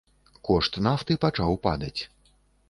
Кошт 0.47 0.79
нафты 0.87 1.17
пачаў 1.27 1.61
падаць. 1.67 1.95